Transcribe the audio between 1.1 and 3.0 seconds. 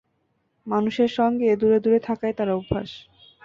সঙ্গে দূরে দূরে থাকাই তাঁর অভ্যাস।